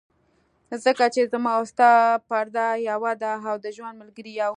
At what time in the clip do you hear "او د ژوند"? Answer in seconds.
3.49-3.95